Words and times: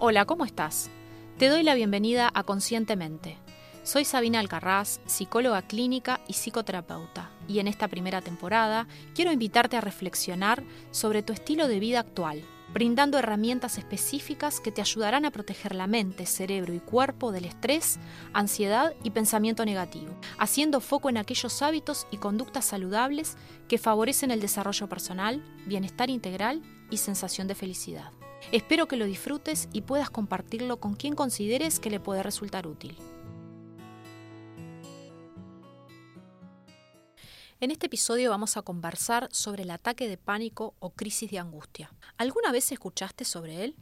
Hola, 0.00 0.26
¿cómo 0.26 0.44
estás? 0.44 0.90
Te 1.38 1.48
doy 1.48 1.64
la 1.64 1.74
bienvenida 1.74 2.30
a 2.32 2.44
Conscientemente. 2.44 3.36
Soy 3.82 4.04
Sabina 4.04 4.38
Alcarraz, 4.38 5.00
psicóloga 5.06 5.62
clínica 5.62 6.20
y 6.28 6.34
psicoterapeuta, 6.34 7.32
y 7.48 7.58
en 7.58 7.66
esta 7.66 7.88
primera 7.88 8.20
temporada 8.20 8.86
quiero 9.16 9.32
invitarte 9.32 9.76
a 9.76 9.80
reflexionar 9.80 10.62
sobre 10.92 11.24
tu 11.24 11.32
estilo 11.32 11.66
de 11.66 11.80
vida 11.80 11.98
actual, 11.98 12.44
brindando 12.72 13.18
herramientas 13.18 13.76
específicas 13.76 14.60
que 14.60 14.70
te 14.70 14.82
ayudarán 14.82 15.24
a 15.24 15.32
proteger 15.32 15.74
la 15.74 15.88
mente, 15.88 16.26
cerebro 16.26 16.72
y 16.74 16.78
cuerpo 16.78 17.32
del 17.32 17.46
estrés, 17.46 17.98
ansiedad 18.32 18.94
y 19.02 19.10
pensamiento 19.10 19.64
negativo, 19.64 20.14
haciendo 20.38 20.80
foco 20.80 21.08
en 21.08 21.16
aquellos 21.16 21.60
hábitos 21.60 22.06
y 22.12 22.18
conductas 22.18 22.66
saludables 22.66 23.36
que 23.66 23.78
favorecen 23.78 24.30
el 24.30 24.40
desarrollo 24.40 24.88
personal, 24.88 25.42
bienestar 25.66 26.08
integral 26.08 26.62
y 26.88 26.98
sensación 26.98 27.48
de 27.48 27.56
felicidad. 27.56 28.12
Espero 28.50 28.88
que 28.88 28.96
lo 28.96 29.04
disfrutes 29.04 29.68
y 29.74 29.82
puedas 29.82 30.08
compartirlo 30.08 30.80
con 30.80 30.94
quien 30.94 31.14
consideres 31.14 31.80
que 31.80 31.90
le 31.90 32.00
puede 32.00 32.22
resultar 32.22 32.66
útil. 32.66 32.96
En 37.60 37.70
este 37.70 37.86
episodio 37.86 38.30
vamos 38.30 38.56
a 38.56 38.62
conversar 38.62 39.28
sobre 39.32 39.64
el 39.64 39.70
ataque 39.70 40.08
de 40.08 40.16
pánico 40.16 40.74
o 40.78 40.90
crisis 40.90 41.30
de 41.30 41.38
angustia. 41.38 41.92
¿Alguna 42.16 42.50
vez 42.50 42.72
escuchaste 42.72 43.26
sobre 43.26 43.64
él? 43.64 43.76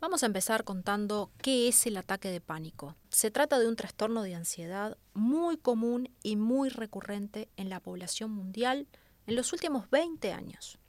Vamos 0.00 0.24
a 0.24 0.26
empezar 0.26 0.64
contando 0.64 1.30
qué 1.40 1.68
es 1.68 1.86
el 1.86 1.96
ataque 1.96 2.30
de 2.30 2.40
pánico. 2.40 2.96
Se 3.10 3.30
trata 3.30 3.60
de 3.60 3.68
un 3.68 3.76
trastorno 3.76 4.22
de 4.22 4.34
ansiedad 4.34 4.98
muy 5.12 5.58
común 5.58 6.10
y 6.24 6.34
muy 6.34 6.70
recurrente 6.70 7.48
en 7.56 7.68
la 7.68 7.78
población 7.78 8.32
mundial 8.32 8.88
en 9.28 9.36
los 9.36 9.52
últimos 9.52 9.88
20 9.90 10.32
años. 10.32 10.80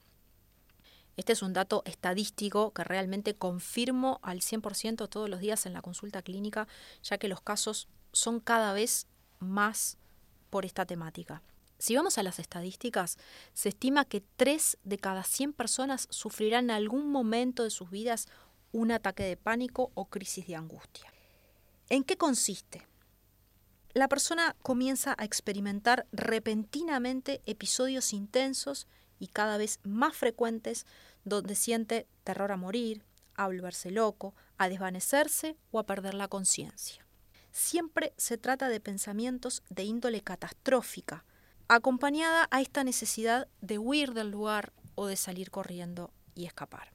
Este 1.17 1.33
es 1.33 1.41
un 1.41 1.53
dato 1.53 1.81
estadístico 1.85 2.71
que 2.73 2.83
realmente 2.83 3.35
confirmo 3.35 4.19
al 4.21 4.41
100% 4.41 5.08
todos 5.08 5.30
los 5.30 5.39
días 5.39 5.66
en 5.66 5.73
la 5.73 5.81
consulta 5.81 6.22
clínica, 6.22 6.67
ya 7.03 7.17
que 7.17 7.27
los 7.30 7.41
casos 7.41 7.88
son 8.11 8.39
cada 8.39 8.73
vez 8.73 9.07
más 9.39 9.97
por 10.49 10.66
esta 10.66 10.85
temática. 10.85 11.41
Si 11.77 11.95
vamos 11.95 12.17
a 12.17 12.23
las 12.23 12.39
estadísticas, 12.39 13.17
se 13.53 13.69
estima 13.69 14.05
que 14.05 14.22
3 14.22 14.77
de 14.83 14.97
cada 14.97 15.23
100 15.23 15.53
personas 15.53 16.07
sufrirán 16.09 16.66
en 16.66 16.72
algún 16.72 17.11
momento 17.11 17.63
de 17.63 17.69
sus 17.69 17.89
vidas 17.89 18.27
un 18.72 18.91
ataque 18.91 19.23
de 19.23 19.38
pánico 19.38 19.91
o 19.94 20.05
crisis 20.05 20.47
de 20.47 20.55
angustia. 20.55 21.13
¿En 21.89 22.03
qué 22.03 22.17
consiste? 22.17 22.88
La 23.94 24.09
persona 24.09 24.55
comienza 24.61 25.16
a 25.17 25.23
experimentar 25.23 26.05
repentinamente 26.11 27.41
episodios 27.45 28.11
intensos 28.11 28.88
y 29.19 29.27
cada 29.27 29.58
vez 29.58 29.80
más 29.83 30.16
frecuentes 30.16 30.85
donde 31.23 31.55
siente 31.55 32.08
terror 32.23 32.52
a 32.52 32.58
morir, 32.58 33.03
a 33.35 33.47
volverse 33.47 33.91
loco, 33.91 34.35
a 34.57 34.69
desvanecerse 34.69 35.57
o 35.72 35.80
a 35.80 35.85
perder 35.85 36.13
la 36.13 36.27
conciencia. 36.27 37.05
Siempre 37.52 38.13
se 38.17 38.38
trata 38.38 38.69
de 38.69 38.80
pensamientos 38.80 39.63
de 39.69 39.83
índole 39.83 40.22
catastrófica, 40.22 41.25
acompañada 41.67 42.47
a 42.52 42.61
esta 42.61 42.83
necesidad 42.83 43.47
de 43.61 43.77
huir 43.77 44.13
del 44.13 44.30
lugar 44.30 44.73
o 44.95 45.07
de 45.07 45.16
salir 45.16 45.52
corriendo 45.52 46.11
y 46.35 46.45
escapar. 46.45 46.94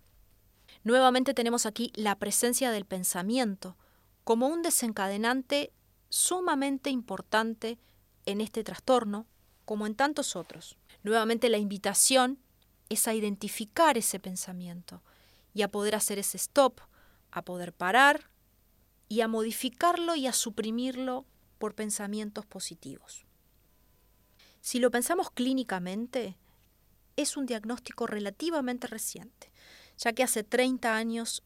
Nuevamente 0.84 1.34
tenemos 1.34 1.66
aquí 1.66 1.92
la 1.94 2.18
presencia 2.18 2.70
del 2.70 2.84
pensamiento 2.84 3.76
como 4.24 4.48
un 4.48 4.62
desencadenante 4.62 5.72
sumamente 6.08 6.90
importante 6.90 7.78
en 8.26 8.40
este 8.40 8.64
trastorno, 8.64 9.26
como 9.64 9.86
en 9.86 9.94
tantos 9.94 10.36
otros. 10.36 10.76
Nuevamente 11.02 11.48
la 11.48 11.58
invitación 11.58 12.38
es 12.88 13.08
a 13.08 13.14
identificar 13.14 13.96
ese 13.96 14.18
pensamiento 14.18 15.02
y 15.54 15.62
a 15.62 15.70
poder 15.70 15.94
hacer 15.94 16.18
ese 16.18 16.36
stop, 16.36 16.80
a 17.30 17.42
poder 17.42 17.72
parar 17.72 18.30
y 19.08 19.22
a 19.22 19.28
modificarlo 19.28 20.14
y 20.14 20.26
a 20.26 20.32
suprimirlo 20.32 21.26
por 21.58 21.74
pensamientos 21.74 22.46
positivos. 22.46 23.24
Si 24.60 24.78
lo 24.78 24.90
pensamos 24.90 25.30
clínicamente, 25.30 26.36
es 27.16 27.36
un 27.36 27.46
diagnóstico 27.46 28.06
relativamente 28.06 28.86
reciente, 28.86 29.50
ya 29.98 30.12
que 30.12 30.22
hace 30.22 30.42
30 30.42 30.94
años 30.94 31.42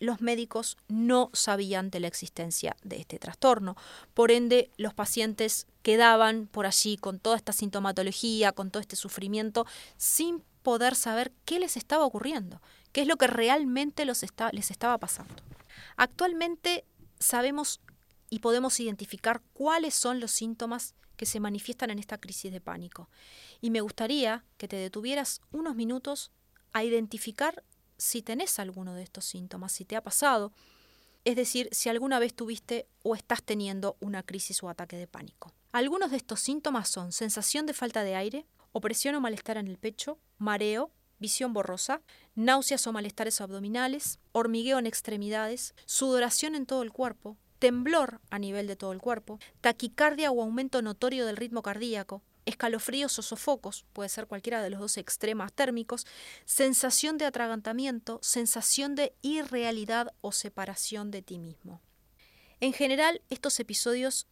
los 0.00 0.20
médicos 0.20 0.76
no 0.88 1.30
sabían 1.32 1.90
de 1.90 2.00
la 2.00 2.08
existencia 2.08 2.76
de 2.82 2.96
este 2.96 3.18
trastorno. 3.18 3.76
Por 4.14 4.32
ende, 4.32 4.70
los 4.76 4.94
pacientes 4.94 5.66
quedaban 5.82 6.46
por 6.46 6.66
allí 6.66 6.96
con 6.96 7.20
toda 7.20 7.36
esta 7.36 7.52
sintomatología, 7.52 8.52
con 8.52 8.70
todo 8.70 8.80
este 8.80 8.96
sufrimiento, 8.96 9.66
sin 9.96 10.42
poder 10.62 10.96
saber 10.96 11.32
qué 11.44 11.60
les 11.60 11.76
estaba 11.76 12.04
ocurriendo, 12.04 12.60
qué 12.92 13.02
es 13.02 13.06
lo 13.06 13.16
que 13.16 13.26
realmente 13.26 14.04
les 14.04 14.22
estaba 14.22 14.98
pasando. 14.98 15.34
Actualmente 15.96 16.84
sabemos 17.18 17.80
y 18.30 18.38
podemos 18.38 18.78
identificar 18.80 19.42
cuáles 19.52 19.94
son 19.94 20.20
los 20.20 20.30
síntomas 20.30 20.94
que 21.16 21.26
se 21.26 21.40
manifiestan 21.40 21.90
en 21.90 21.98
esta 21.98 22.18
crisis 22.18 22.50
de 22.50 22.60
pánico. 22.60 23.10
Y 23.60 23.70
me 23.70 23.82
gustaría 23.82 24.44
que 24.56 24.68
te 24.68 24.76
detuvieras 24.76 25.42
unos 25.50 25.74
minutos 25.74 26.30
a 26.72 26.84
identificar 26.84 27.62
si 28.00 28.22
tenés 28.22 28.58
alguno 28.58 28.94
de 28.94 29.02
estos 29.02 29.24
síntomas, 29.26 29.72
si 29.72 29.84
te 29.84 29.94
ha 29.94 30.02
pasado, 30.02 30.52
es 31.24 31.36
decir, 31.36 31.68
si 31.70 31.88
alguna 31.88 32.18
vez 32.18 32.34
tuviste 32.34 32.86
o 33.02 33.14
estás 33.14 33.42
teniendo 33.42 33.96
una 34.00 34.22
crisis 34.22 34.62
o 34.62 34.68
ataque 34.68 34.96
de 34.96 35.06
pánico. 35.06 35.52
Algunos 35.70 36.10
de 36.10 36.16
estos 36.16 36.40
síntomas 36.40 36.88
son 36.88 37.12
sensación 37.12 37.66
de 37.66 37.74
falta 37.74 38.02
de 38.02 38.16
aire, 38.16 38.46
opresión 38.72 39.14
o 39.14 39.20
malestar 39.20 39.58
en 39.58 39.68
el 39.68 39.78
pecho, 39.78 40.18
mareo, 40.38 40.90
visión 41.18 41.52
borrosa, 41.52 42.00
náuseas 42.34 42.86
o 42.86 42.92
malestares 42.92 43.40
abdominales, 43.40 44.18
hormigueo 44.32 44.78
en 44.78 44.86
extremidades, 44.86 45.74
sudoración 45.84 46.54
en 46.54 46.64
todo 46.64 46.82
el 46.82 46.92
cuerpo, 46.92 47.36
temblor 47.58 48.20
a 48.30 48.38
nivel 48.38 48.66
de 48.66 48.76
todo 48.76 48.92
el 48.92 49.00
cuerpo, 49.00 49.38
taquicardia 49.60 50.30
o 50.30 50.42
aumento 50.42 50.80
notorio 50.80 51.26
del 51.26 51.36
ritmo 51.36 51.60
cardíaco, 51.62 52.22
escalofríos 52.46 53.18
o 53.18 53.22
sofocos, 53.22 53.84
puede 53.92 54.08
ser 54.08 54.26
cualquiera 54.26 54.62
de 54.62 54.70
los 54.70 54.80
dos 54.80 54.96
extremos 54.96 55.52
térmicos, 55.52 56.06
sensación 56.44 57.18
de 57.18 57.26
atragantamiento, 57.26 58.18
sensación 58.22 58.94
de 58.94 59.14
irrealidad 59.22 60.12
o 60.20 60.32
separación 60.32 61.10
de 61.10 61.22
ti 61.22 61.38
mismo. 61.38 61.80
En 62.60 62.72
general, 62.72 63.22
estos 63.30 63.58
episodios 63.58 64.26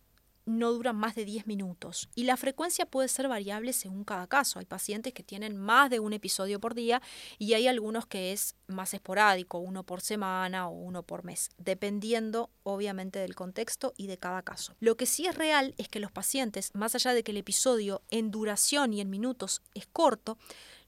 no 0.49 0.73
duran 0.73 0.97
más 0.97 1.15
de 1.15 1.25
10 1.25 1.47
minutos 1.47 2.09
y 2.15 2.25
la 2.25 2.37
frecuencia 2.37 2.87
puede 2.87 3.09
ser 3.09 3.29
variable 3.29 3.73
según 3.73 4.05
cada 4.05 4.27
caso. 4.27 4.59
Hay 4.59 4.65
pacientes 4.65 5.13
que 5.13 5.23
tienen 5.23 5.57
más 5.57 5.91
de 5.91 6.01
un 6.01 6.13
episodio 6.13 6.61
por 6.61 6.75
día 6.75 7.03
y 7.39 7.55
hay 7.55 7.69
algunos 7.69 8.07
que 8.07 8.33
es 8.33 8.57
más 8.67 8.95
esporádico, 8.95 9.59
uno 9.59 9.85
por 9.85 10.01
semana 10.01 10.69
o 10.69 10.73
uno 10.73 11.03
por 11.03 11.25
mes, 11.25 11.51
dependiendo 11.59 12.51
obviamente 12.63 13.19
del 13.19 13.35
contexto 13.35 13.95
y 13.97 14.07
de 14.07 14.19
cada 14.19 14.43
caso. 14.43 14.75
Lo 14.81 14.97
que 14.97 15.07
sí 15.07 15.27
es 15.27 15.35
real 15.35 15.75
es 15.79 15.89
que 15.89 16.01
los 16.01 16.13
pacientes, 16.13 16.75
más 16.75 16.95
allá 16.95 17.15
de 17.15 17.23
que 17.23 17.33
el 17.33 17.39
episodio 17.39 18.03
en 18.11 18.31
duración 18.31 18.93
y 18.93 19.01
en 19.01 19.11
minutos 19.11 19.63
es 19.75 19.87
corto, 19.87 20.39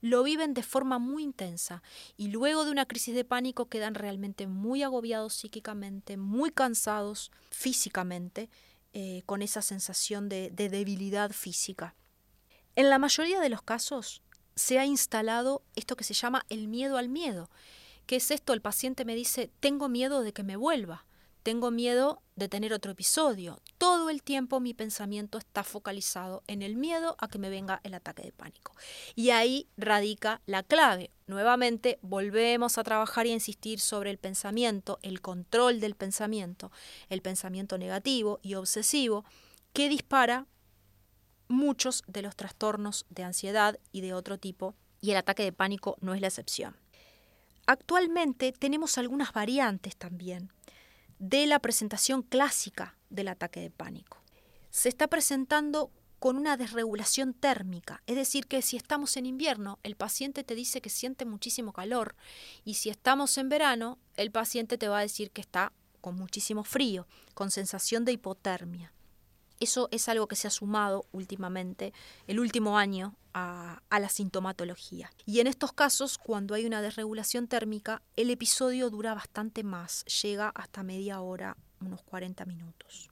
lo 0.01 0.23
viven 0.23 0.53
de 0.53 0.63
forma 0.63 0.97
muy 0.97 1.23
intensa 1.23 1.83
y 2.17 2.29
luego 2.29 2.65
de 2.65 2.71
una 2.71 2.87
crisis 2.87 3.13
de 3.13 3.23
pánico 3.23 3.69
quedan 3.69 3.93
realmente 3.93 4.47
muy 4.47 4.81
agobiados 4.83 5.35
psíquicamente, 5.35 6.17
muy 6.17 6.51
cansados 6.51 7.31
físicamente 7.51 8.49
eh, 8.93 9.23
con 9.25 9.41
esa 9.41 9.61
sensación 9.61 10.29
de, 10.29 10.49
de 10.49 10.69
debilidad 10.69 11.31
física. 11.31 11.95
En 12.75 12.89
la 12.89 12.99
mayoría 12.99 13.39
de 13.39 13.49
los 13.49 13.61
casos 13.61 14.21
se 14.55 14.79
ha 14.79 14.85
instalado 14.85 15.63
esto 15.75 15.95
que 15.95 16.03
se 16.03 16.13
llama 16.13 16.45
el 16.49 16.67
miedo 16.67 16.97
al 16.97 17.09
miedo. 17.09 17.49
¿Qué 18.05 18.17
es 18.17 18.31
esto? 18.31 18.53
El 18.53 18.61
paciente 18.61 19.05
me 19.05 19.15
dice, 19.15 19.51
tengo 19.59 19.87
miedo 19.89 20.21
de 20.21 20.33
que 20.33 20.43
me 20.43 20.55
vuelva. 20.55 21.05
Tengo 21.43 21.71
miedo 21.71 22.21
de 22.35 22.47
tener 22.47 22.71
otro 22.71 22.91
episodio. 22.91 23.59
Todo 23.79 24.11
el 24.11 24.21
tiempo 24.21 24.59
mi 24.59 24.75
pensamiento 24.75 25.39
está 25.39 25.63
focalizado 25.63 26.43
en 26.45 26.61
el 26.61 26.75
miedo 26.75 27.15
a 27.17 27.27
que 27.29 27.39
me 27.39 27.49
venga 27.49 27.81
el 27.83 27.95
ataque 27.95 28.21
de 28.21 28.31
pánico. 28.31 28.75
Y 29.15 29.31
ahí 29.31 29.67
radica 29.75 30.41
la 30.45 30.61
clave. 30.61 31.09
Nuevamente 31.25 31.97
volvemos 32.03 32.77
a 32.77 32.83
trabajar 32.83 33.25
y 33.25 33.31
a 33.31 33.33
insistir 33.33 33.79
sobre 33.79 34.11
el 34.11 34.19
pensamiento, 34.19 34.99
el 35.01 35.19
control 35.21 35.79
del 35.79 35.95
pensamiento, 35.95 36.71
el 37.09 37.23
pensamiento 37.23 37.79
negativo 37.79 38.39
y 38.43 38.53
obsesivo 38.53 39.25
que 39.73 39.89
dispara 39.89 40.45
muchos 41.47 42.03
de 42.05 42.21
los 42.21 42.35
trastornos 42.35 43.07
de 43.09 43.23
ansiedad 43.23 43.79
y 43.91 44.01
de 44.01 44.13
otro 44.13 44.37
tipo, 44.37 44.75
y 45.01 45.09
el 45.09 45.17
ataque 45.17 45.43
de 45.43 45.51
pánico 45.51 45.97
no 46.01 46.13
es 46.13 46.21
la 46.21 46.27
excepción. 46.27 46.77
Actualmente 47.65 48.51
tenemos 48.51 48.99
algunas 48.99 49.33
variantes 49.33 49.95
también 49.95 50.51
de 51.21 51.45
la 51.45 51.59
presentación 51.59 52.23
clásica 52.23 52.97
del 53.11 53.27
ataque 53.27 53.59
de 53.59 53.69
pánico. 53.69 54.17
Se 54.71 54.89
está 54.89 55.07
presentando 55.07 55.91
con 56.17 56.35
una 56.35 56.57
desregulación 56.57 57.35
térmica, 57.35 58.01
es 58.07 58.15
decir, 58.15 58.47
que 58.47 58.63
si 58.63 58.75
estamos 58.75 59.15
en 59.17 59.27
invierno, 59.27 59.77
el 59.83 59.95
paciente 59.95 60.43
te 60.43 60.55
dice 60.55 60.81
que 60.81 60.89
siente 60.89 61.25
muchísimo 61.25 61.73
calor 61.73 62.15
y 62.65 62.73
si 62.73 62.89
estamos 62.89 63.37
en 63.37 63.49
verano, 63.49 63.99
el 64.17 64.31
paciente 64.31 64.79
te 64.79 64.87
va 64.87 64.97
a 64.97 65.03
decir 65.03 65.29
que 65.29 65.41
está 65.41 65.73
con 66.01 66.15
muchísimo 66.15 66.63
frío, 66.63 67.05
con 67.35 67.51
sensación 67.51 68.03
de 68.03 68.13
hipotermia. 68.13 68.91
Eso 69.59 69.89
es 69.91 70.09
algo 70.09 70.27
que 70.27 70.35
se 70.35 70.47
ha 70.47 70.51
sumado 70.51 71.05
últimamente, 71.11 71.93
el 72.25 72.39
último 72.39 72.79
año, 72.79 73.15
a, 73.33 73.81
la 73.89 74.09
sintomatología. 74.09 75.11
Y 75.25 75.39
en 75.39 75.47
estos 75.47 75.73
casos, 75.73 76.17
cuando 76.17 76.55
hay 76.55 76.65
una 76.65 76.81
desregulación 76.81 77.47
térmica, 77.47 78.01
el 78.15 78.29
episodio 78.29 78.89
dura 78.89 79.13
bastante 79.13 79.63
más, 79.63 80.03
llega 80.05 80.49
hasta 80.49 80.83
media 80.83 81.21
hora, 81.21 81.57
unos 81.79 82.01
40 82.03 82.45
minutos. 82.45 83.09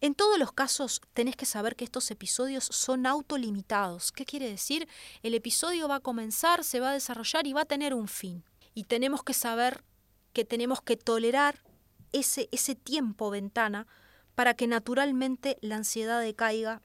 En 0.00 0.14
todos 0.14 0.38
los 0.38 0.52
casos 0.52 1.00
tenés 1.14 1.36
que 1.36 1.46
saber 1.46 1.76
que 1.76 1.84
estos 1.84 2.10
episodios 2.10 2.64
son 2.64 3.06
autolimitados. 3.06 4.10
¿Qué 4.10 4.24
quiere 4.24 4.48
decir? 4.48 4.88
El 5.22 5.34
episodio 5.34 5.86
va 5.86 5.96
a 5.96 6.00
comenzar, 6.00 6.64
se 6.64 6.80
va 6.80 6.90
a 6.90 6.94
desarrollar 6.94 7.46
y 7.46 7.52
va 7.52 7.62
a 7.62 7.66
tener 7.66 7.94
un 7.94 8.08
fin. 8.08 8.44
Y 8.74 8.84
tenemos 8.84 9.22
que 9.22 9.34
saber 9.34 9.84
que 10.32 10.44
tenemos 10.44 10.82
que 10.82 10.96
tolerar 10.96 11.62
ese, 12.10 12.48
ese 12.50 12.74
tiempo 12.74 13.30
ventana 13.30 13.86
para 14.34 14.54
que 14.54 14.66
naturalmente 14.66 15.58
la 15.60 15.76
ansiedad 15.76 16.20
decaiga 16.20 16.82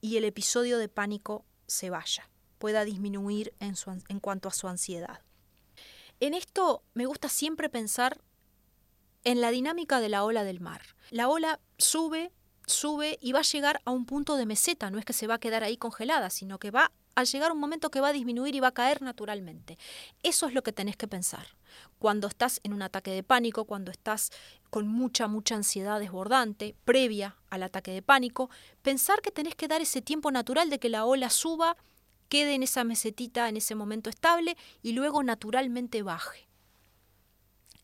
y 0.00 0.16
el 0.16 0.24
episodio 0.24 0.78
de 0.78 0.88
pánico 0.88 1.44
se 1.68 1.90
vaya, 1.90 2.28
pueda 2.58 2.84
disminuir 2.84 3.54
en, 3.60 3.74
en 4.08 4.18
cuanto 4.18 4.48
a 4.48 4.52
su 4.52 4.66
ansiedad. 4.66 5.20
En 6.18 6.34
esto 6.34 6.82
me 6.94 7.06
gusta 7.06 7.28
siempre 7.28 7.68
pensar 7.68 8.20
en 9.22 9.40
la 9.40 9.50
dinámica 9.50 10.00
de 10.00 10.08
la 10.08 10.24
ola 10.24 10.42
del 10.42 10.60
mar. 10.60 10.82
La 11.10 11.28
ola 11.28 11.60
sube, 11.76 12.32
sube 12.66 13.18
y 13.20 13.32
va 13.32 13.40
a 13.40 13.42
llegar 13.42 13.80
a 13.84 13.92
un 13.92 14.06
punto 14.06 14.36
de 14.36 14.46
meseta, 14.46 14.90
no 14.90 14.98
es 14.98 15.04
que 15.04 15.12
se 15.12 15.26
va 15.28 15.34
a 15.34 15.40
quedar 15.40 15.62
ahí 15.62 15.76
congelada, 15.76 16.30
sino 16.30 16.58
que 16.58 16.72
va 16.72 16.90
a 17.20 17.24
llegar 17.24 17.52
un 17.52 17.58
momento 17.58 17.90
que 17.90 18.00
va 18.00 18.08
a 18.08 18.12
disminuir 18.12 18.54
y 18.54 18.60
va 18.60 18.68
a 18.68 18.74
caer 18.74 19.02
naturalmente. 19.02 19.78
Eso 20.22 20.46
es 20.46 20.54
lo 20.54 20.62
que 20.62 20.72
tenés 20.72 20.96
que 20.96 21.08
pensar. 21.08 21.46
Cuando 21.98 22.28
estás 22.28 22.60
en 22.62 22.72
un 22.72 22.82
ataque 22.82 23.10
de 23.10 23.22
pánico, 23.22 23.64
cuando 23.64 23.90
estás 23.90 24.30
con 24.70 24.86
mucha, 24.86 25.28
mucha 25.28 25.54
ansiedad 25.54 26.00
desbordante, 26.00 26.74
previa 26.84 27.36
al 27.50 27.62
ataque 27.62 27.92
de 27.92 28.02
pánico, 28.02 28.50
pensar 28.82 29.20
que 29.20 29.30
tenés 29.30 29.54
que 29.54 29.68
dar 29.68 29.80
ese 29.80 30.02
tiempo 30.02 30.30
natural 30.30 30.70
de 30.70 30.78
que 30.78 30.88
la 30.88 31.04
ola 31.04 31.30
suba, 31.30 31.76
quede 32.28 32.54
en 32.54 32.62
esa 32.62 32.84
mesetita 32.84 33.48
en 33.48 33.56
ese 33.56 33.74
momento 33.74 34.10
estable 34.10 34.56
y 34.82 34.92
luego 34.92 35.22
naturalmente 35.22 36.02
baje. 36.02 36.46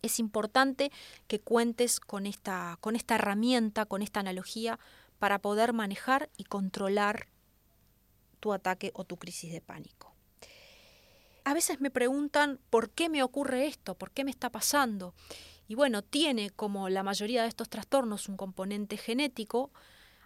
Es 0.02 0.18
importante 0.18 0.92
que 1.26 1.40
cuentes 1.40 1.98
con 1.98 2.26
esta, 2.26 2.76
con 2.80 2.94
esta 2.94 3.14
herramienta, 3.14 3.86
con 3.86 4.02
esta 4.02 4.20
analogía, 4.20 4.78
para 5.18 5.38
poder 5.38 5.72
manejar 5.72 6.28
y 6.36 6.44
controlar 6.44 7.28
tu 8.44 8.52
ataque 8.52 8.90
o 8.92 9.04
tu 9.04 9.16
crisis 9.16 9.50
de 9.54 9.62
pánico. 9.62 10.12
A 11.44 11.54
veces 11.54 11.80
me 11.80 11.90
preguntan 11.90 12.60
por 12.68 12.90
qué 12.90 13.08
me 13.08 13.22
ocurre 13.22 13.66
esto, 13.66 13.94
por 13.94 14.10
qué 14.10 14.22
me 14.22 14.30
está 14.30 14.50
pasando. 14.50 15.14
Y 15.66 15.76
bueno, 15.76 16.02
tiene 16.02 16.50
como 16.50 16.90
la 16.90 17.02
mayoría 17.02 17.40
de 17.40 17.48
estos 17.48 17.70
trastornos 17.70 18.28
un 18.28 18.36
componente 18.36 18.98
genético, 18.98 19.72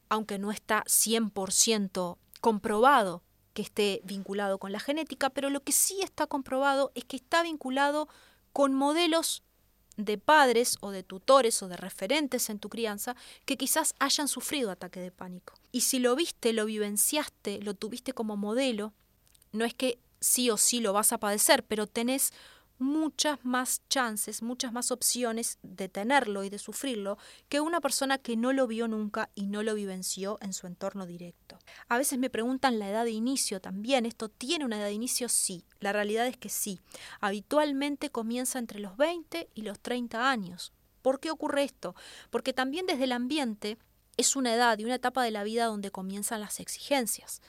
aunque 0.09 0.41
no 0.41 0.51
está 0.51 0.83
100% 0.89 2.19
comprobado 2.41 3.23
que 3.53 3.63
esté 3.63 4.01
vinculado 4.03 4.59
con 4.59 4.73
la 4.73 4.81
genética, 4.81 5.31
pero 5.31 5.49
lo 5.49 5.63
que 5.63 5.71
sí 5.71 6.01
está 6.03 6.27
comprobado 6.27 6.91
es 6.97 7.05
que 7.05 7.15
está 7.15 7.45
vinculado 7.45 8.09
con 8.53 8.75
modelos 8.75 9.45
de 9.99 10.17
padres 10.17 10.79
o 10.81 10.91
de 10.93 11.03
tutores 11.03 11.63
o 11.63 11.69
de 11.69 11.77
referentes 11.77 12.49
en 12.49 12.61
tu 12.61 12.71
crianza 12.71 13.17
que 13.45 13.57
quizás 13.59 13.95
hayan 13.99 14.29
sufrido 14.29 14.71
ataque 14.71 15.01
de 15.01 15.11
pánico. 15.11 15.55
Y 15.73 15.83
si 15.83 15.99
lo 15.99 16.15
viste, 16.17 16.53
lo 16.55 16.65
vivenciaste, 16.65 17.59
lo 17.61 17.75
tuviste 17.75 18.15
como 18.15 18.37
modelo, 18.37 18.95
no 19.53 19.65
es 19.65 19.75
que 19.75 19.99
sí 20.21 20.51
o 20.51 20.57
sí 20.57 20.81
lo 20.81 20.93
vas 20.93 21.13
a 21.13 21.19
padecer, 21.19 21.65
pero 21.65 21.87
tenés 21.87 22.33
muchas 22.79 23.45
más 23.45 23.83
chances, 23.89 24.43
muchas 24.43 24.73
más 24.73 24.91
opciones 24.91 25.59
de 25.63 25.89
tenerlo 25.89 26.45
y 26.45 26.51
de 26.51 26.59
sufrirlo 26.59 27.19
que 27.49 27.61
una 27.61 27.81
persona 27.81 28.19
que 28.19 28.37
no 28.37 28.53
lo 28.53 28.67
vio 28.67 28.89
nunca 28.89 29.31
y 29.35 29.47
no 29.47 29.63
lo 29.63 29.75
vivenció 29.75 30.39
en 30.41 30.53
su 30.53 30.67
entorno 30.67 31.07
directo. 31.07 31.59
A 31.89 31.99
veces 31.99 32.19
me 32.19 32.31
preguntan 32.31 32.79
la 32.79 32.89
edad 32.89 33.05
de 33.05 33.11
inicio 33.11 33.61
también. 33.61 34.07
¿Esto 34.07 34.29
tiene 34.29 34.65
una 34.65 34.79
edad 34.79 34.87
de 34.87 34.93
inicio? 34.93 35.29
Sí. 35.29 35.65
La 35.81 35.93
realidad 35.93 36.27
es 36.27 36.37
que 36.37 36.49
sí. 36.49 36.81
Habitualmente 37.21 38.11
comienza 38.11 38.59
entre 38.59 38.81
los 38.81 38.97
20 38.97 39.49
y 39.55 39.63
los 39.63 39.81
30 39.81 40.31
años. 40.31 40.73
¿Por 41.03 41.21
qué 41.21 41.31
ocurre 41.31 41.65
esto? 41.65 41.95
Porque 42.31 42.53
también 42.53 42.87
desde 42.87 43.05
el 43.05 43.13
ambiente 43.13 43.79
es 44.17 44.37
una 44.37 44.55
edad 44.55 44.79
y 44.79 44.85
una 44.85 44.97
etapa 44.97 45.23
de 45.23 45.31
la 45.31 45.45
vida 45.45 45.67
donde 45.67 45.91
comienzan 45.91 46.41
las 46.41 46.61
exigencias 46.61 47.41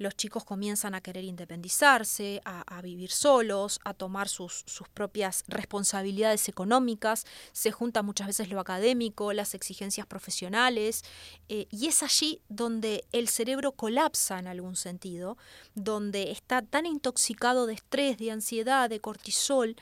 los 0.00 0.16
chicos 0.16 0.44
comienzan 0.44 0.94
a 0.94 1.02
querer 1.02 1.24
independizarse, 1.24 2.40
a, 2.46 2.80
vivir 2.80 3.10
solos, 3.10 3.78
a 3.84 3.92
tomar 3.92 4.30
sus, 4.30 4.64
propias 4.94 5.44
responsabilidades 5.46 6.48
económicas, 6.48 7.26
se 7.52 7.70
junta 7.70 8.02
muchas 8.02 8.28
veces 8.28 8.48
lo 8.48 8.60
académico, 8.60 9.34
las 9.34 9.54
exigencias 9.54 10.06
profesionales, 10.06 11.02
eh, 11.50 11.66
y 11.70 11.86
es 11.86 12.02
allí 12.02 12.40
donde 12.48 13.04
el 13.12 13.28
cerebro 13.28 13.72
colapsa 13.72 14.38
en 14.38 14.46
algún 14.46 14.74
sentido, 14.74 15.36
donde 15.74 16.30
está 16.30 16.62
tan 16.62 16.86
intoxicado 16.86 17.66
de 17.66 17.74
estrés, 17.74 18.16
de 18.16 18.30
ansiedad, 18.30 18.88
de 18.88 19.00
cortisol, 19.00 19.76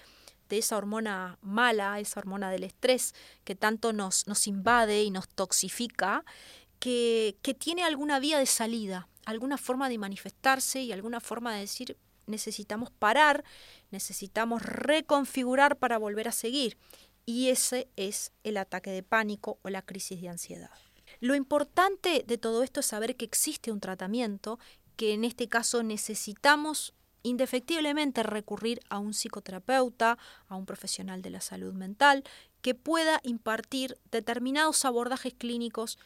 de 0.49 0.59
esa 0.59 0.79
hormona 0.79 1.39
mala, 1.43 2.01
esa 2.01 2.19
hormona 2.19 2.51
del 2.51 2.65
estrés 2.65 3.15
que 3.45 3.55
tanto 3.55 3.93
nos, 3.93 4.27
nos 4.27 4.49
invade 4.49 5.05
y 5.05 5.13
nos 5.13 5.29
toxifica, 5.29 6.25
que, 6.81 7.37
que 7.43 7.55
tiene 7.55 7.85
alguna 7.85 8.19
vía 8.19 8.39
de 8.39 8.47
salida, 8.47 9.07
alguna 9.29 9.59
forma 9.59 9.91
de 9.91 9.99
manifestarse 9.99 10.81
y 10.81 10.91
alguna 10.91 11.21
forma 11.21 11.53
de 11.53 11.61
decir 11.61 11.99
necesitamos 12.27 12.91
parar, 12.91 13.45
necesitamos 13.91 14.63
reconfigurar 14.63 15.77
para 15.77 15.99
volver 15.99 16.29
a 16.29 16.33
seguir. 16.33 16.79
Y 17.27 17.51
ese 17.51 17.89
es 17.97 18.33
el 18.43 18.57
ataque 18.57 18.91
de 18.91 19.03
pánico 19.03 19.59
o 19.63 19.69
la 19.69 19.83
crisis 19.83 20.23
de 20.23 20.31
ansiedad. 20.31 20.71
Lo 21.21 21.35
importante 21.35 22.25
de 22.27 22.39
todo 22.39 22.63
esto 22.63 22.81
es 22.81 22.87
saber 22.87 23.17
que 23.17 23.27
existe 23.27 23.71
un 23.71 23.81
tratamiento, 23.81 24.59
que 24.97 25.13
en 25.13 25.25
este 25.25 25.47
caso 25.47 25.83
necesitamos 25.83 26.95
indefectiblemente 27.23 28.23
recurrir 28.23 28.81
a 28.89 28.99
un 28.99 29.13
psicoterapeuta, 29.13 30.17
a 30.49 30.57
un 30.57 30.65
profesional 30.65 31.21
de 31.21 31.31
la 31.31 31.43
salud 31.43 31.75
mental, 31.75 32.25
que 32.63 32.75
pueda 32.75 33.21
impartir 33.25 33.99
determinados 34.11 34.87
abordajes 34.87 35.35
clínicos 35.35 35.99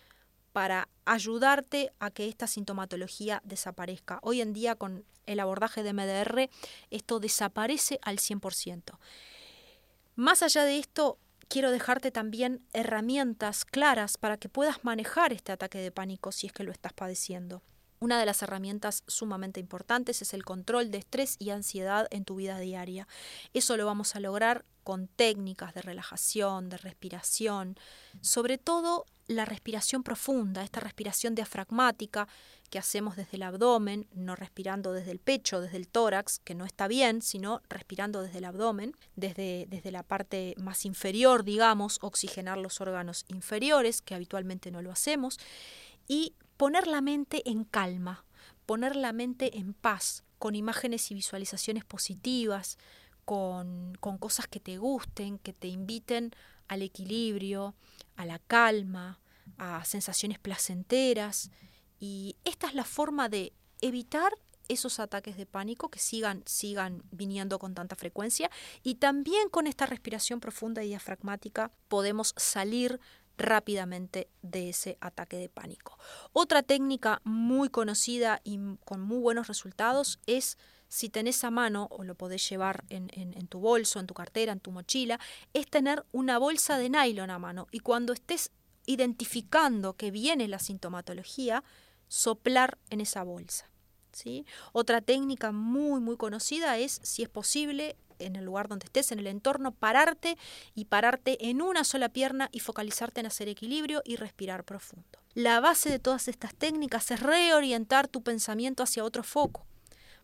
para 0.53 0.89
ayudarte 1.05 1.93
a 1.99 2.11
que 2.11 2.29
esta 2.29 2.47
sintomatología 2.47 3.43
desaparezca. 3.45 4.19
Hoy 4.23 4.41
en 4.41 4.53
día 4.53 4.77
con 4.77 5.05
el 5.27 5.41
abordaje 5.41 5.83
de 5.83 5.93
MDR 5.93 6.51
esto 6.91 7.21
desaparece 7.21 7.99
al 8.03 8.19
100%. 8.19 8.99
Más 10.15 10.43
allá 10.43 10.65
de 10.65 10.79
esto, 10.79 11.19
quiero 11.49 11.71
dejarte 11.71 12.11
también 12.11 12.65
herramientas 12.73 13.65
claras 13.65 14.19
para 14.19 14.37
que 14.37 14.49
puedas 14.49 14.85
manejar 14.85 15.33
este 15.33 15.53
ataque 15.53 15.79
de 15.79 15.91
pánico 15.91 16.33
si 16.33 16.47
es 16.47 16.53
que 16.53 16.65
lo 16.65 16.73
estás 16.73 16.93
padeciendo. 16.93 17.63
Una 18.03 18.19
de 18.19 18.27
las 18.27 18.43
herramientas 18.43 19.05
sumamente 19.07 19.61
importantes 19.61 20.23
es 20.23 20.35
el 20.35 20.45
control 20.45 20.91
de 20.91 20.99
estrés 20.99 21.37
y 21.39 21.51
ansiedad 21.51 22.09
en 22.11 22.25
tu 22.25 22.35
vida 22.35 22.59
diaria. 22.59 23.07
Eso 23.55 23.77
lo 23.77 23.87
vamos 23.87 24.17
a 24.17 24.21
lograr 24.21 24.65
con 24.83 25.09
técnicas 25.09 25.75
de 25.75 25.83
relajación, 25.83 26.69
de 26.69 26.77
respiración, 26.77 27.77
sobre 28.21 28.59
todo 28.59 29.07
la 29.27 29.45
respiración 29.45 30.03
profunda, 30.03 30.63
esta 30.63 30.81
respiración 30.81 31.35
diafragmática 31.35 32.29
que 32.71 32.79
hacemos 32.79 33.17
desde 33.17 33.37
el 33.37 33.43
abdomen, 33.43 34.09
no 34.15 34.35
respirando 34.35 34.93
desde 34.93 35.11
el 35.11 35.19
pecho, 35.19 35.61
desde 35.61 35.77
el 35.77 35.89
tórax, 35.89 36.41
que 36.41 36.55
no 36.55 36.65
está 36.65 36.89
bien, 36.89 37.23
sino 37.23 37.61
respirando 37.69 38.23
desde 38.23 38.39
el 38.39 38.45
abdomen, 38.45 38.97
desde, 39.15 39.67
desde 39.69 39.93
la 39.93 40.03
parte 40.03 40.55
más 40.59 40.85
inferior, 40.85 41.45
digamos, 41.45 41.99
oxigenar 42.01 42.59
los 42.59 42.81
órganos 42.81 43.25
inferiores, 43.29 44.03
que 44.03 44.15
habitualmente 44.15 44.71
no 44.71 44.83
lo 44.83 44.91
hacemos, 44.91 45.39
y 46.09 46.35
poner 46.57 46.87
la 46.87 47.01
mente 47.01 47.43
en 47.49 47.65
calma, 47.65 48.25
poner 48.67 48.97
la 48.97 49.13
mente 49.13 49.59
en 49.59 49.75
paz, 49.75 50.25
con 50.39 50.55
imágenes 50.57 51.11
y 51.11 51.15
visualizaciones 51.15 51.85
positivas, 51.85 52.77
con, 53.25 53.97
con 54.01 54.19
cosas 54.19 54.47
que 54.47 54.61
te 54.61 54.79
gusten, 54.79 55.39
que 55.39 55.53
te 55.53 55.69
inviten 55.69 56.33
al 56.69 56.83
equilibrio, 56.83 57.75
a 58.17 58.27
la 58.27 58.39
calma, 58.39 59.21
a 59.59 59.85
sensaciones 59.85 60.39
placenteras. 60.39 61.51
Y 61.99 62.37
esta 62.45 62.67
es 62.67 62.75
la 62.75 62.85
forma 62.85 63.29
de 63.29 63.53
evitar 63.81 64.33
esos 64.69 65.01
ataques 65.01 65.37
de 65.37 65.47
pánico 65.47 65.91
que 65.91 65.99
sigan, 65.99 66.43
sigan 66.47 67.03
viniendo 67.11 67.59
con 67.59 67.75
tanta 67.75 67.97
frecuencia. 67.97 68.51
Y 68.83 68.97
también 68.97 69.49
con 69.49 69.67
esta 69.67 69.87
respiración 69.87 70.41
profunda 70.41 70.83
y 70.83 70.89
diafragmática 70.89 71.71
podemos 71.89 72.35
salir 72.37 73.01
rápidamente 73.37 74.29
de 74.43 74.69
ese 74.69 74.99
ataque 75.01 75.37
de 75.37 75.49
pánico. 75.49 75.99
Otra 76.33 76.63
técnica 76.63 77.21
muy 77.25 77.69
conocida 77.69 78.41
y 78.45 78.59
con 78.85 79.01
muy 79.01 79.19
buenos 79.19 79.49
resultados 79.49 80.19
es 80.27 80.59
si 80.89 81.09
tenés 81.09 81.43
a 81.43 81.51
mano, 81.51 81.89
o 81.91 82.05
lo 82.05 82.15
podés 82.15 82.47
llevar 82.51 82.85
en, 82.91 83.09
en, 83.15 83.47
tu 83.47 83.61
bolso, 83.61 83.99
en 83.99 84.07
tu 84.07 84.13
cartera, 84.13 84.53
en 84.53 84.61
tu 84.61 84.73
mochila, 84.73 85.19
es 85.55 85.67
tener 85.71 86.05
una 86.13 86.37
bolsa 86.37 86.77
de 86.77 86.91
nylon 86.91 87.31
a 87.31 87.39
mano 87.39 87.67
y 87.71 87.81
cuando 87.81 88.13
estés 88.13 88.51
identificando 88.85 89.95
que 89.95 90.11
viene 90.11 90.49
la 90.49 90.59
sintomatología, 90.59 91.65
soplar 92.09 92.79
en 92.91 93.01
esa 93.01 93.23
bolsa. 93.23 93.71
¿sí? 94.13 94.45
Otra 94.73 95.01
técnica 95.01 95.51
muy, 95.51 96.01
muy 96.01 96.19
conocida 96.19 96.77
es, 96.77 97.01
si 97.03 97.23
es 97.23 97.29
posible, 97.29 97.97
en 98.27 98.37
el 98.37 98.45
lugar 98.45 98.69
donde 98.69 98.87
estés, 98.87 99.13
en 99.13 99.19
el 99.19 99.27
entorno, 99.27 99.73
pararte 99.73 100.37
y 100.75 100.87
pararte 100.87 101.49
en 101.49 101.63
una 101.63 101.85
sola 101.85 102.09
pierna 102.09 102.49
y 102.53 102.61
focalizarte 102.61 103.21
en 103.21 103.27
hacer 103.27 103.49
equilibrio 103.49 104.03
y 104.05 104.17
respirar 104.17 104.65
profundo. 104.65 105.07
La 105.35 105.61
base 105.61 105.91
de 105.91 105.99
todas 105.99 106.29
estas 106.29 106.55
técnicas 106.55 107.11
es 107.11 107.21
reorientar 107.21 108.09
tu 108.09 108.23
pensamiento 108.23 108.83
hacia 108.83 109.05
otro 109.05 109.23
foco. 109.23 109.67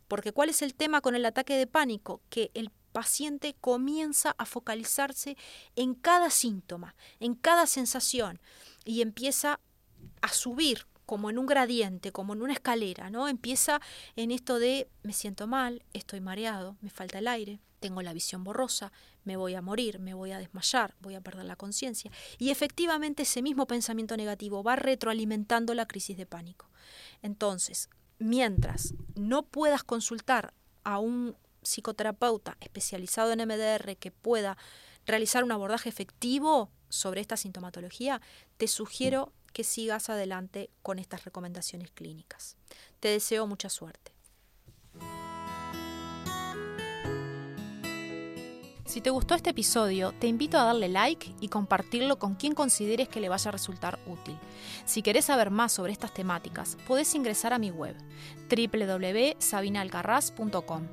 Porque 0.06 0.32
¿cuál 0.32 0.48
es 0.48 0.62
el 0.62 0.74
tema 0.74 1.00
con 1.00 1.14
el 1.14 1.26
ataque 1.26 1.54
de 1.54 1.66
pánico? 1.66 2.22
Que 2.30 2.50
el 2.54 2.70
paciente 2.92 3.54
comienza 3.60 4.34
a 4.38 4.46
focalizarse 4.46 5.36
en 5.76 5.94
cada 5.94 6.30
síntoma, 6.30 6.94
en 7.20 7.34
cada 7.34 7.66
sensación 7.66 8.40
y 8.84 9.02
empieza 9.02 9.60
a 10.22 10.28
subir 10.28 10.86
como 11.06 11.30
en 11.30 11.38
un 11.38 11.46
gradiente, 11.46 12.12
como 12.12 12.34
en 12.34 12.42
una 12.42 12.52
escalera, 12.52 13.08
¿no? 13.08 13.28
Empieza 13.28 13.80
en 14.16 14.30
esto 14.30 14.58
de 14.58 14.90
me 15.02 15.12
siento 15.12 15.46
mal, 15.46 15.82
estoy 15.94 16.20
mareado, 16.20 16.76
me 16.82 16.90
falta 16.90 17.18
el 17.18 17.28
aire, 17.28 17.60
tengo 17.78 18.02
la 18.02 18.12
visión 18.12 18.44
borrosa, 18.44 18.92
me 19.24 19.36
voy 19.36 19.54
a 19.54 19.62
morir, 19.62 19.98
me 19.98 20.14
voy 20.14 20.32
a 20.32 20.38
desmayar, 20.38 20.94
voy 21.00 21.14
a 21.14 21.20
perder 21.20 21.44
la 21.44 21.56
conciencia. 21.56 22.10
Y 22.38 22.50
efectivamente 22.50 23.22
ese 23.22 23.42
mismo 23.42 23.66
pensamiento 23.66 24.16
negativo 24.16 24.62
va 24.62 24.76
retroalimentando 24.76 25.74
la 25.74 25.86
crisis 25.86 26.16
de 26.16 26.26
pánico. 26.26 26.68
Entonces, 27.22 27.88
mientras 28.18 28.94
no 29.14 29.44
puedas 29.44 29.84
consultar 29.84 30.54
a 30.84 30.98
un 30.98 31.36
psicoterapeuta 31.62 32.56
especializado 32.60 33.32
en 33.32 33.46
MDR 33.46 33.96
que 33.96 34.10
pueda 34.10 34.56
realizar 35.06 35.44
un 35.44 35.52
abordaje 35.52 35.88
efectivo 35.88 36.70
sobre 36.88 37.20
esta 37.20 37.36
sintomatología, 37.36 38.20
te 38.56 38.68
sugiero 38.68 39.32
que 39.52 39.64
sigas 39.64 40.08
adelante 40.08 40.70
con 40.82 40.98
estas 40.98 41.24
recomendaciones 41.24 41.90
clínicas. 41.90 42.56
Te 43.00 43.08
deseo 43.08 43.46
mucha 43.46 43.68
suerte. 43.68 44.17
Si 48.88 49.00
te 49.02 49.10
gustó 49.10 49.34
este 49.34 49.50
episodio, 49.50 50.14
te 50.18 50.28
invito 50.28 50.58
a 50.58 50.64
darle 50.64 50.88
like 50.88 51.34
y 51.42 51.48
compartirlo 51.48 52.18
con 52.18 52.36
quien 52.36 52.54
consideres 52.54 53.10
que 53.10 53.20
le 53.20 53.28
vaya 53.28 53.50
a 53.50 53.52
resultar 53.52 53.98
útil. 54.06 54.38
Si 54.86 55.02
querés 55.02 55.26
saber 55.26 55.50
más 55.50 55.72
sobre 55.72 55.92
estas 55.92 56.14
temáticas, 56.14 56.78
podés 56.86 57.14
ingresar 57.14 57.52
a 57.52 57.58
mi 57.58 57.70
web 57.70 57.94
www.sabinalgarraz.com 58.48 60.86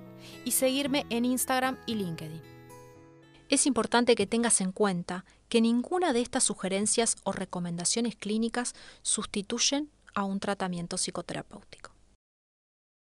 y 0.43 0.51
seguirme 0.51 1.05
en 1.09 1.23
Instagram 1.23 1.77
y 1.85 1.95
LinkedIn. 1.95 2.41
Es 3.47 3.65
importante 3.65 4.15
que 4.15 4.27
tengas 4.27 4.59
en 4.59 4.73
cuenta 4.73 5.23
que 5.47 5.61
ninguna 5.61 6.11
de 6.11 6.19
estas 6.19 6.43
sugerencias 6.43 7.15
o 7.23 7.31
recomendaciones 7.31 8.17
clínicas 8.17 8.73
sustituyen 9.03 9.89
a 10.13 10.25
un 10.25 10.41
tratamiento 10.41 10.97
psicoterapéutico. 10.97 11.94